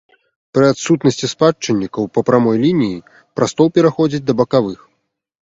[0.57, 2.97] Пры адсутнасці спадчыннікаў па прамой лініі,
[3.41, 4.79] прастол пераходзіць да бакавых.